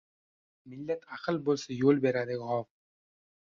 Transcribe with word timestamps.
Millat 0.71 1.05
ahil 1.17 1.37
bo’lsa– 1.51 1.77
yo’l 1.83 2.03
beradi 2.09 2.41
g’ov 2.47 2.67